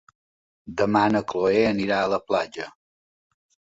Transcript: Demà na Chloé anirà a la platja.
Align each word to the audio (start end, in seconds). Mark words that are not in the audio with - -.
Demà 0.83 1.03
na 1.17 1.23
Chloé 1.33 1.63
anirà 1.75 2.01
a 2.01 2.11
la 2.17 2.23
platja. 2.33 2.71